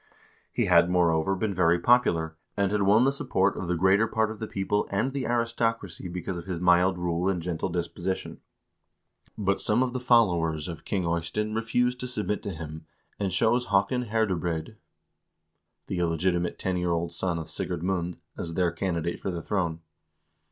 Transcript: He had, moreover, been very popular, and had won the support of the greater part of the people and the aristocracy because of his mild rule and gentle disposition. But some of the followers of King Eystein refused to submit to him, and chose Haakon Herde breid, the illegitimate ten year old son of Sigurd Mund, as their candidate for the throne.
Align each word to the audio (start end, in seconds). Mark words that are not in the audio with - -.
He 0.51 0.65
had, 0.65 0.89
moreover, 0.89 1.35
been 1.35 1.53
very 1.53 1.77
popular, 1.77 2.35
and 2.57 2.71
had 2.71 2.81
won 2.81 3.03
the 3.03 3.11
support 3.11 3.55
of 3.55 3.67
the 3.67 3.75
greater 3.75 4.07
part 4.07 4.31
of 4.31 4.39
the 4.39 4.47
people 4.47 4.87
and 4.89 5.13
the 5.13 5.27
aristocracy 5.27 6.07
because 6.07 6.37
of 6.39 6.47
his 6.47 6.59
mild 6.59 6.97
rule 6.97 7.29
and 7.29 7.39
gentle 7.39 7.69
disposition. 7.69 8.39
But 9.37 9.61
some 9.61 9.83
of 9.83 9.93
the 9.93 9.99
followers 9.99 10.67
of 10.67 10.85
King 10.85 11.03
Eystein 11.05 11.53
refused 11.53 11.99
to 11.99 12.07
submit 12.07 12.41
to 12.41 12.49
him, 12.49 12.87
and 13.19 13.31
chose 13.31 13.65
Haakon 13.67 14.05
Herde 14.07 14.39
breid, 14.41 14.77
the 15.85 15.99
illegitimate 15.99 16.57
ten 16.57 16.77
year 16.77 16.89
old 16.89 17.13
son 17.13 17.37
of 17.37 17.51
Sigurd 17.51 17.83
Mund, 17.83 18.17
as 18.35 18.55
their 18.55 18.71
candidate 18.71 19.21
for 19.21 19.29
the 19.29 19.43
throne. 19.43 19.81